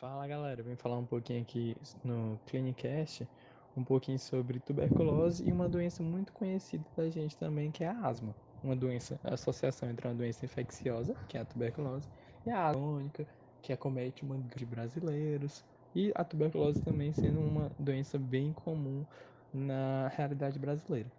[0.00, 3.28] Fala galera, vim falar um pouquinho aqui no Clinicast,
[3.76, 8.06] um pouquinho sobre tuberculose e uma doença muito conhecida da gente também, que é a
[8.06, 8.34] asma.
[8.64, 12.08] Uma doença, a associação entre uma doença infecciosa, que é a tuberculose,
[12.46, 13.26] e a asma crônica,
[13.60, 15.62] que acomete uma brasileiros,
[15.94, 19.04] e a tuberculose também sendo uma doença bem comum
[19.52, 21.12] na realidade brasileira.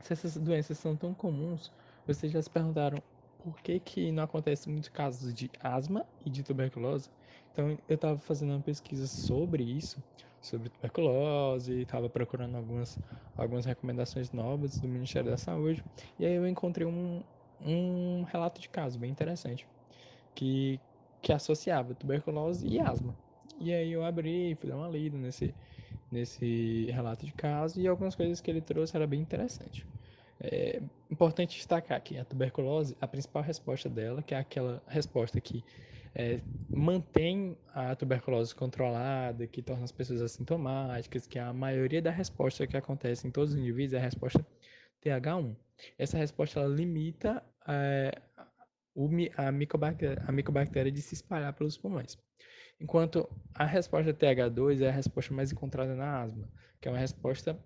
[0.00, 1.70] Se essas doenças são tão comuns,
[2.04, 2.98] vocês já se perguntaram
[3.44, 7.08] por que, que não acontece muitos casos de asma e de tuberculose?
[7.52, 10.02] Então eu estava fazendo uma pesquisa sobre isso,
[10.40, 12.98] sobre tuberculose, estava procurando algumas,
[13.36, 15.84] algumas recomendações novas do Ministério da Saúde,
[16.18, 17.22] e aí eu encontrei um,
[17.60, 19.68] um relato de caso bem interessante,
[20.34, 20.80] que,
[21.20, 23.14] que associava tuberculose e asma.
[23.60, 25.54] E aí eu abri, fui dar uma lida nesse,
[26.10, 29.86] nesse relato de caso, e algumas coisas que ele trouxe era bem interessante.
[30.40, 35.62] É importante destacar que a tuberculose, a principal resposta dela, que é aquela resposta que
[36.14, 42.66] é, mantém a tuberculose controlada, que torna as pessoas assintomáticas, que a maioria da resposta
[42.66, 44.46] que acontece em todos os indivíduos é a resposta
[45.02, 45.56] TH1.
[45.98, 48.12] Essa resposta ela limita é,
[49.36, 52.18] a, micobactéria, a micobactéria de se espalhar pelos pulmões.
[52.80, 56.48] Enquanto a resposta TH2 é a resposta mais encontrada na asma,
[56.80, 57.58] que é uma resposta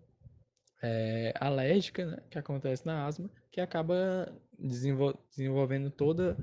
[0.83, 6.37] é, alérgica né, que acontece na asma, que acaba desenvol desenvolvendo toda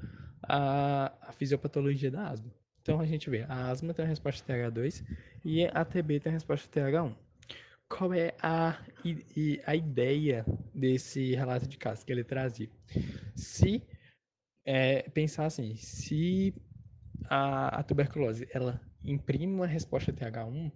[0.44, 2.52] a, a fisiopatologia da asma.
[2.82, 5.04] Então a gente vê, a asma tem a resposta TH2
[5.46, 7.16] e a TB tem a resposta TH1.
[7.88, 8.78] Qual é a,
[9.66, 12.70] a ideia desse relato de caso que ele trazia?
[13.36, 13.84] Se
[14.66, 16.54] é, pensar assim, se
[17.30, 20.72] a, a tuberculose ela imprime uma resposta TH1,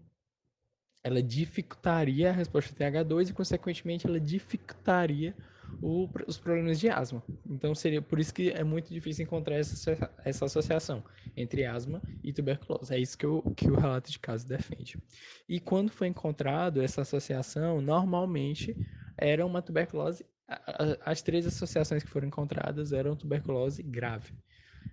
[1.04, 5.34] ela dificultaria a resposta TH2 e, consequentemente, ela dificultaria
[5.82, 7.23] o, os problemas de asma.
[7.46, 11.04] Então, seria por isso que é muito difícil encontrar essa, essa associação
[11.36, 12.94] entre asma e tuberculose.
[12.94, 14.98] É isso que, o que o relato de caso defende.
[15.48, 18.76] E quando foi encontrado essa associação, normalmente
[19.17, 20.26] era uma tuberculose.
[21.06, 24.33] As três associações que foram encontradas eram tuberculose grave.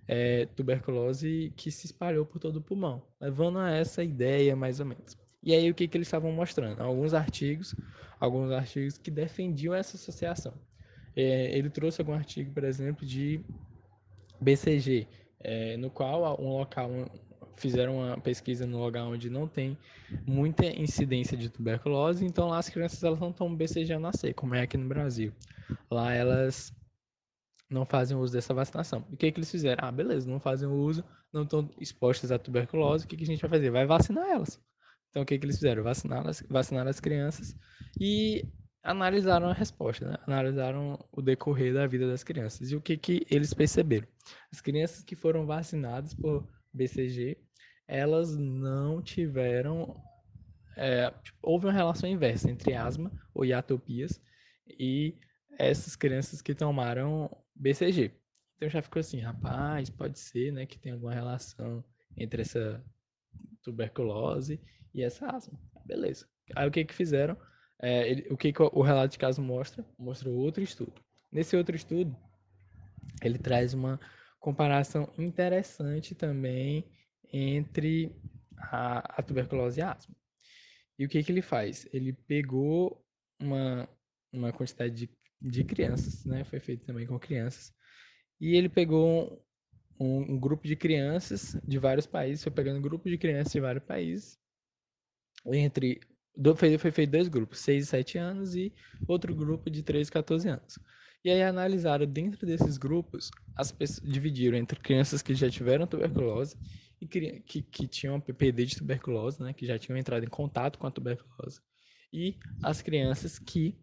[0.06, 4.86] É, tuberculose que se espalhou por todo o pulmão, levando a essa ideia mais ou
[4.86, 5.16] menos.
[5.44, 6.80] E aí o que, que eles estavam mostrando?
[6.80, 7.74] Alguns artigos,
[8.18, 10.54] alguns artigos que defendiam essa associação.
[11.14, 13.44] É, ele trouxe algum artigo, por exemplo, de
[14.40, 15.06] BCG,
[15.40, 16.90] é, no qual um local
[17.56, 19.76] fizeram uma pesquisa no lugar onde não tem
[20.26, 24.54] muita incidência de tuberculose, então lá as crianças elas não tomam BCG a nascer, como
[24.54, 25.32] é aqui no Brasil.
[25.90, 26.72] Lá elas
[27.70, 29.04] não fazem uso dessa vacinação.
[29.10, 29.86] E o que, que eles fizeram?
[29.86, 33.40] Ah, beleza, não fazem uso, não estão expostas à tuberculose, o que, que a gente
[33.40, 33.70] vai fazer?
[33.70, 34.60] Vai vacinar elas.
[35.14, 35.84] Então, o que, que eles fizeram?
[35.84, 37.56] Vacinaram as, vacinaram as crianças
[38.00, 38.44] e
[38.82, 40.18] analisaram a resposta, né?
[40.26, 42.72] analisaram o decorrer da vida das crianças.
[42.72, 44.08] E o que, que eles perceberam?
[44.52, 47.38] As crianças que foram vacinadas por BCG,
[47.86, 50.02] elas não tiveram.
[50.76, 54.20] É, tipo, houve uma relação inversa entre asma ou hiatopias
[54.68, 55.16] e
[55.56, 58.10] essas crianças que tomaram BCG.
[58.56, 61.84] Então já ficou assim, rapaz, pode ser né, que tenha alguma relação
[62.16, 62.84] entre essa
[63.62, 64.60] tuberculose
[64.94, 65.58] e essa asma.
[65.84, 66.26] Beleza.
[66.54, 67.36] Aí o que que fizeram?
[67.82, 69.84] É, ele, o que, que o relato de caso mostra?
[69.98, 70.94] Mostra outro estudo.
[71.32, 72.16] Nesse outro estudo,
[73.22, 73.98] ele traz uma
[74.38, 76.84] comparação interessante também
[77.32, 78.14] entre
[78.56, 80.14] a, a tuberculose e a asma.
[80.98, 81.88] E o que, que ele faz?
[81.92, 83.04] Ele pegou
[83.40, 83.88] uma,
[84.32, 85.10] uma quantidade de,
[85.40, 86.44] de crianças, né?
[86.44, 87.72] Foi feito também com crianças.
[88.40, 89.44] E ele pegou
[89.98, 93.60] um, um, grupo de crianças de vários países, foi pegando um grupo de crianças de
[93.60, 94.38] vários países,
[95.52, 96.00] entre
[96.56, 98.72] foi, feito dois grupos, 6 e 7 anos e
[99.06, 100.78] outro grupo de 13 e 14 anos.
[101.24, 106.56] E aí analisaram dentro desses grupos, as pessoas dividiram entre crianças que já tiveram tuberculose
[107.00, 110.78] e que, que, que tinham PPD de tuberculose, né, que já tinham entrado em contato
[110.78, 111.60] com a tuberculose,
[112.12, 113.78] e as crianças que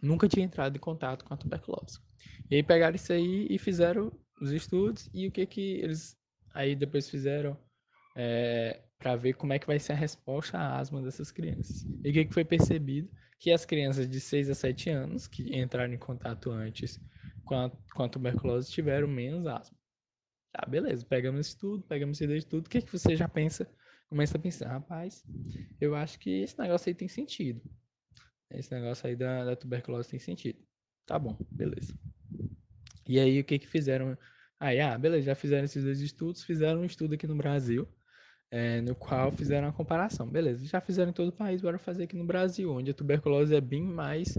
[0.00, 1.98] nunca tinham entrado em contato com a tuberculose.
[2.50, 6.16] E aí pegaram isso aí e fizeram os estudos e o que que eles
[6.54, 7.58] aí depois fizeram
[8.22, 11.86] é, para ver como é que vai ser a resposta à asma dessas crianças.
[12.04, 13.08] E o que, que foi percebido?
[13.38, 17.00] Que as crianças de 6 a 7 anos que entraram em contato antes
[17.46, 19.74] com a, com a tuberculose tiveram menos asma.
[20.52, 22.66] Tá, beleza, pegamos isso tudo, pegamos isso tudo.
[22.66, 23.66] O que, que você já pensa?
[24.10, 25.24] Começa a pensar, rapaz,
[25.80, 27.62] eu acho que esse negócio aí tem sentido.
[28.50, 30.58] Esse negócio aí da, da tuberculose tem sentido.
[31.06, 31.94] Tá bom, beleza.
[33.08, 34.18] E aí, o que que fizeram?
[34.58, 37.88] Aí, ah, beleza, já fizeram esses dois estudos, fizeram um estudo aqui no Brasil,
[38.50, 40.28] é, no qual fizeram a comparação.
[40.28, 43.54] Beleza, já fizeram em todo o país, bora fazer aqui no Brasil, onde a tuberculose
[43.54, 44.36] é bem mais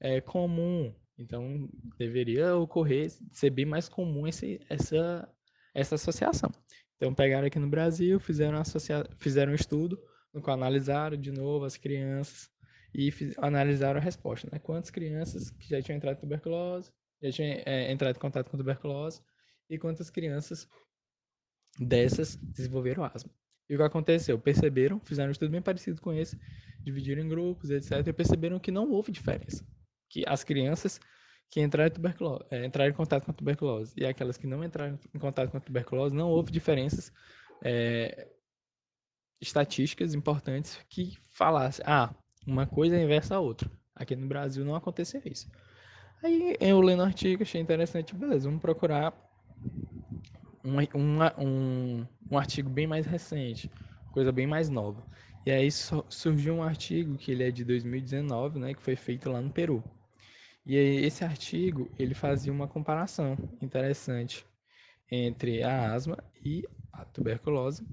[0.00, 0.94] é, comum.
[1.16, 5.28] Então, deveria ocorrer, ser bem mais comum esse, essa,
[5.74, 6.50] essa associação.
[6.96, 9.06] Então pegaram aqui no Brasil, fizeram, associa...
[9.18, 10.00] fizeram um estudo
[10.32, 12.50] no qual analisaram de novo as crianças
[12.94, 13.34] e fiz...
[13.38, 14.58] analisaram a resposta, né?
[14.58, 16.90] Quantas crianças que já tinham entrado em tuberculose,
[17.22, 19.20] já tinham é, entrado em contato com tuberculose
[19.68, 20.68] e quantas crianças
[21.78, 23.30] dessas desenvolveram asma.
[23.68, 24.38] E o que aconteceu?
[24.38, 26.38] Perceberam, fizeram um estudo bem parecido com esse,
[26.82, 28.06] dividiram em grupos, etc.
[28.06, 29.66] E perceberam que não houve diferença.
[30.08, 31.00] Que as crianças
[31.50, 34.98] que entraram em, é, entraram em contato com a tuberculose e aquelas que não entraram
[35.14, 37.12] em contato com a tuberculose, não houve diferenças
[37.62, 38.28] é,
[39.40, 42.14] estatísticas importantes que falassem, ah,
[42.46, 43.70] uma coisa é inversa à outra.
[43.94, 45.50] Aqui no Brasil não aconteceu isso.
[46.22, 49.14] Aí eu lendo o artigo, achei interessante, beleza, vamos procurar
[50.64, 53.70] um, um, um, um artigo bem mais recente,
[54.12, 55.06] coisa bem mais nova.
[55.46, 59.40] E aí surgiu um artigo que ele é de 2019, né, que foi feito lá
[59.40, 59.84] no Peru.
[60.64, 64.46] E esse artigo, ele fazia uma comparação interessante
[65.10, 67.86] entre a asma e a tuberculose,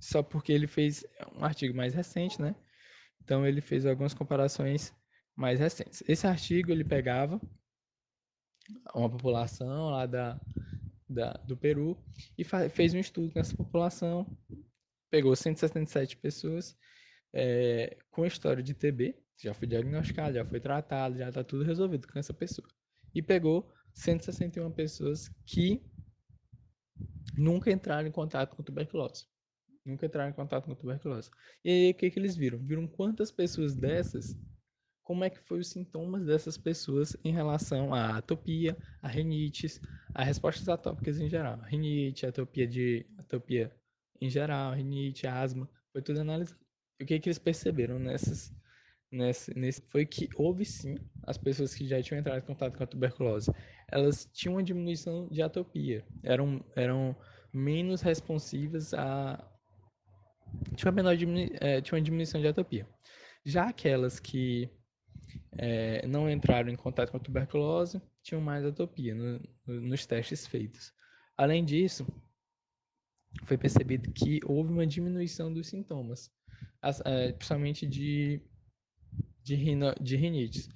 [0.00, 1.04] só porque ele fez
[1.36, 2.54] um artigo mais recente, né?
[3.22, 4.94] Então ele fez algumas comparações
[5.36, 6.02] mais recentes.
[6.08, 7.38] Esse artigo ele pegava
[8.94, 10.40] uma população lá da,
[11.08, 11.96] da do Peru
[12.36, 14.26] e fez um estudo nessa população,
[15.10, 16.76] pegou 177 pessoas
[17.32, 22.08] é, com história de TB, já foi diagnosticado, já foi tratado, já está tudo resolvido
[22.08, 22.66] com essa pessoa.
[23.14, 25.82] E pegou 161 pessoas que
[27.36, 29.26] nunca entraram em contato com tuberculose.
[29.84, 31.30] Nunca entraram em contato com tuberculose.
[31.64, 32.58] E aí, o que, que eles viram?
[32.58, 34.36] Viram quantas pessoas dessas
[35.08, 39.80] como é que foi os sintomas dessas pessoas em relação à atopia, a rinites,
[40.14, 41.58] a respostas atópicas em geral.
[41.62, 43.74] Rinite, atopia de atopia
[44.20, 46.60] em geral, rinite, asma, foi tudo analisado.
[47.00, 48.52] E o que, que eles perceberam nessas,
[49.10, 52.84] nesse, nesse foi que houve sim as pessoas que já tinham entrado em contato com
[52.84, 53.50] a tuberculose,
[53.90, 57.16] elas tinham uma diminuição de atopia, eram, eram
[57.50, 59.42] menos responsivas a
[60.76, 61.50] tinha uma menor diminu...
[61.60, 62.86] é, tinha uma diminuição de atopia.
[63.42, 64.70] Já aquelas que
[65.52, 70.46] é, não entraram em contato com a tuberculose tinham mais atopia no, no, nos testes
[70.46, 70.92] feitos.
[71.36, 72.06] Além disso,
[73.44, 76.30] foi percebido que houve uma diminuição dos sintomas,
[76.82, 78.40] as, é, principalmente de,
[79.42, 80.68] de, rino, de rinites.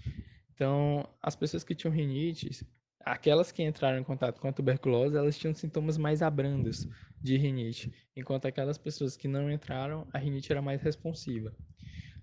[0.54, 2.64] Então, as pessoas que tinham rinites,
[3.00, 6.86] aquelas que entraram em contato com a tuberculose, elas tinham sintomas mais abrandos
[7.22, 11.54] de rinite, enquanto aquelas pessoas que não entraram, a rinite era mais responsiva.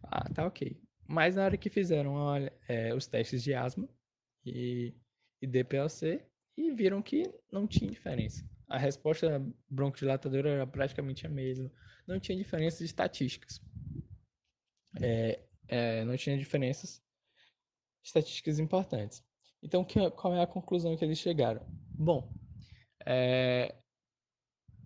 [0.04, 0.89] Ah, tá ok.
[1.12, 3.90] Mas na hora que fizeram olha, é, os testes de asma
[4.46, 4.94] e,
[5.42, 6.24] e DPLC,
[6.56, 8.48] e viram que não tinha diferença.
[8.68, 11.72] A resposta broncodilatadora era praticamente a mesma.
[12.06, 13.60] Não tinha diferenças estatísticas.
[15.02, 17.02] É, é, não tinha diferenças
[18.04, 19.26] estatísticas importantes.
[19.64, 21.66] Então, que, qual é a conclusão que eles chegaram?
[21.92, 22.32] Bom,
[23.04, 23.76] é,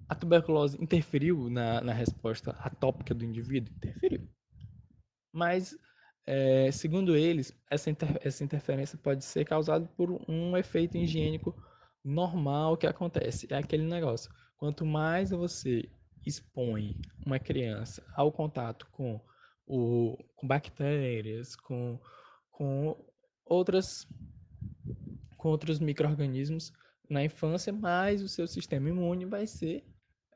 [0.08, 3.76] a tuberculose interferiu na, na resposta atópica do indivíduo?
[3.76, 4.30] Interferiu.
[5.34, 5.78] Mas
[6.26, 11.56] é, segundo eles, essa, inter essa interferência pode ser causada por um efeito higiênico
[12.04, 13.48] normal que acontece.
[13.50, 14.32] É aquele negócio.
[14.58, 15.90] Quanto mais você
[16.26, 19.20] expõe uma criança ao contato com,
[19.66, 22.00] o, com bactérias, com,
[22.52, 22.96] com
[23.46, 24.08] outras
[25.38, 26.72] com outros micro-organismos
[27.10, 29.84] na infância, mais o seu sistema imune vai ser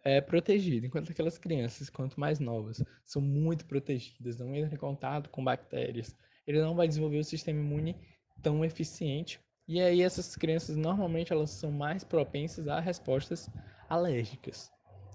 [0.08, 5.30] é protegido, enquanto aquelas crianças, quanto mais novas, são muito protegidas, não entram em contato
[5.30, 7.96] com bactérias, ele não vai desenvolver o sistema imune
[8.42, 9.40] tão eficiente.
[9.68, 13.50] E aí essas crianças normalmente elas são mais propensas a respostas
[13.90, 14.72] alérgicas,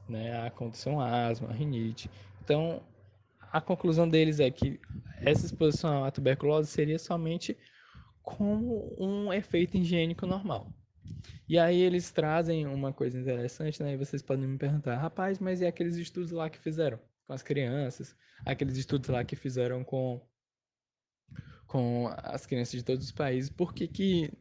[0.09, 0.47] né?
[0.47, 2.11] A condição asma, a rinite.
[2.45, 2.83] Então,
[3.51, 4.79] a conclusão deles é que
[5.23, 7.57] essa exposição à tuberculose seria somente
[8.23, 10.71] como um efeito higiênico normal.
[11.49, 13.93] E aí eles trazem uma coisa interessante, né?
[13.93, 17.43] E vocês podem me perguntar, rapaz, mas e aqueles estudos lá que fizeram com as
[17.43, 18.17] crianças?
[18.45, 20.21] Aqueles estudos lá que fizeram com,
[21.67, 24.33] com as crianças de todos os países, por que, que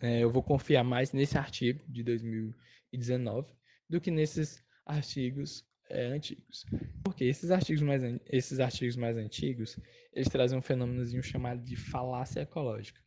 [0.00, 3.48] é, eu vou confiar mais nesse artigo de 2019
[3.88, 6.66] do que nesses artigos é, antigos?
[7.02, 9.78] Porque esses artigos, mais, esses artigos mais antigos,
[10.12, 13.00] eles trazem um fenômenozinho chamado de falácia ecológica.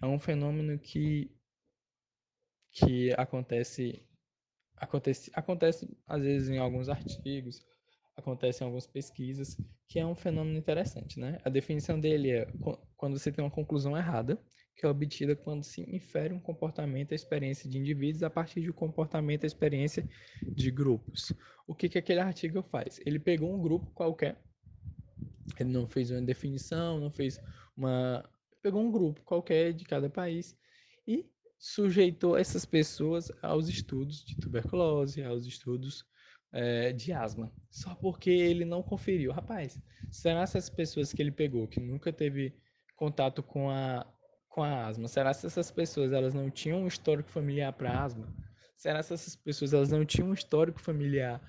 [0.00, 1.35] É um fenômeno que
[2.76, 4.02] que acontece
[4.76, 7.64] acontece acontece às vezes em alguns artigos,
[8.14, 11.38] acontece em algumas pesquisas, que é um fenômeno interessante, né?
[11.42, 12.46] A definição dele é
[12.96, 14.38] quando você tem uma conclusão errada,
[14.76, 18.70] que é obtida quando se infere um comportamento à experiência de indivíduos a partir de
[18.70, 20.06] um comportamento à experiência
[20.54, 21.32] de grupos.
[21.66, 23.00] O que, que aquele artigo faz?
[23.06, 24.38] Ele pegou um grupo qualquer,
[25.58, 27.40] ele não fez uma definição, não fez
[27.74, 28.22] uma.
[28.62, 30.54] pegou um grupo qualquer de cada país
[31.58, 36.04] sujeitou essas pessoas aos estudos de tuberculose, aos estudos
[36.52, 39.32] é, de asma, só porque ele não conferiu.
[39.32, 42.54] Rapaz, será essas pessoas que ele pegou, que nunca teve
[42.94, 44.06] contato com a,
[44.48, 48.32] com a asma, será que essas pessoas elas não tinham um histórico familiar para asma?
[48.76, 51.40] Será que essas pessoas elas não tinham um histórico familiar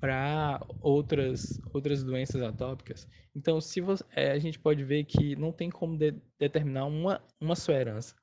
[0.00, 3.08] para outras outras doenças atópicas?
[3.34, 7.22] Então, se você, é, a gente pode ver que não tem como de, determinar uma,
[7.40, 8.14] uma sua herança.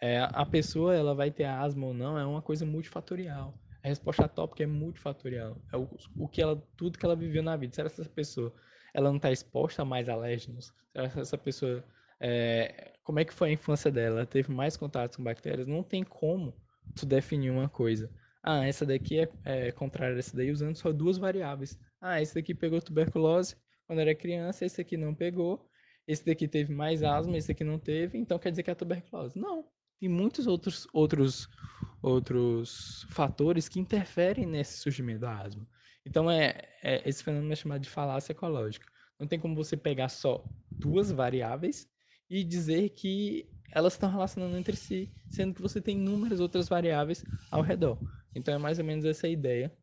[0.00, 3.54] É, a pessoa ela vai ter asma ou não é uma coisa multifatorial.
[3.82, 5.56] A resposta atópica é multifatorial.
[5.72, 7.74] É o, o que ela, tudo que ela viveu na vida.
[7.74, 8.52] Será que essa pessoa
[8.92, 10.72] ela não está exposta a mais alérgenos?
[10.92, 11.84] Será que essa pessoa
[12.20, 14.20] é, como é que foi a infância dela?
[14.20, 15.66] Ela teve mais contato com bactérias?
[15.66, 16.54] Não tem como
[16.94, 18.10] tu definir uma coisa.
[18.42, 21.78] Ah, essa daqui é, é contrária a essa daí usando só duas variáveis.
[22.00, 25.68] Ah, esse daqui pegou tuberculose quando era criança, esse aqui não pegou.
[26.06, 29.38] Esse daqui teve mais asma, esse aqui não teve, então quer dizer que é tuberculose.
[29.38, 29.64] Não,
[30.04, 31.48] tem muitos outros outros
[32.02, 35.66] outros fatores que interferem nesse surgimento da asma.
[36.04, 38.86] Então é, é esse fenômeno é chamado de falácia ecológica.
[39.18, 41.88] Não tem como você pegar só duas variáveis
[42.28, 47.24] e dizer que elas estão relacionando entre si, sendo que você tem inúmeras outras variáveis
[47.50, 47.98] ao redor.
[48.34, 49.74] Então é mais ou menos essa ideia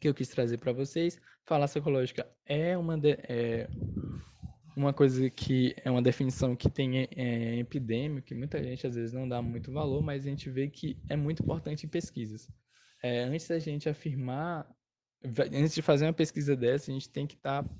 [0.00, 1.20] que eu quis trazer para vocês.
[1.46, 3.70] Falácia ecológica é uma de, é,
[4.80, 9.12] uma coisa que é uma definição que tem é, epidêmico, que muita gente às vezes
[9.12, 12.48] não dá muito valor, mas a gente vê que é muito importante em pesquisas.
[13.02, 14.66] É, antes da gente afirmar,
[15.52, 17.70] antes de fazer uma pesquisa dessa, a gente tem que estar tá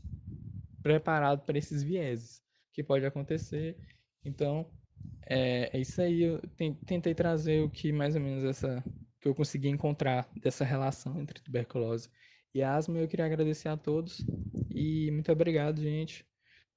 [0.82, 2.42] preparado para esses vieses
[2.72, 3.76] que pode acontecer.
[4.24, 4.70] Então,
[5.26, 6.22] é, é isso aí.
[6.22, 6.40] Eu
[6.86, 8.84] tentei trazer o que mais ou menos essa
[9.20, 12.10] que eu consegui encontrar dessa relação entre tuberculose
[12.54, 12.98] e asma.
[12.98, 14.24] Eu queria agradecer a todos
[14.70, 16.29] e muito obrigado, gente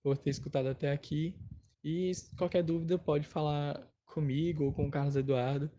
[0.03, 1.33] por ter escutado até aqui.
[1.83, 5.71] E qualquer dúvida pode falar comigo ou com o Carlos Eduardo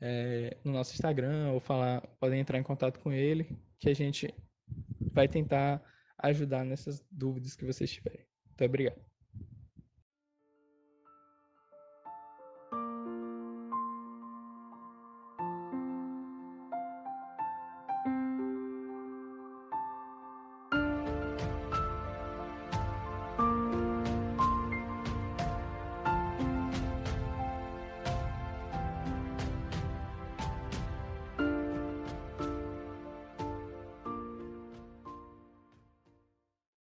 [0.00, 4.32] é, no nosso Instagram ou falar, podem entrar em contato com ele, que a gente
[5.12, 5.82] vai tentar
[6.18, 8.26] ajudar nessas dúvidas que vocês tiverem.
[8.46, 9.15] Muito obrigado.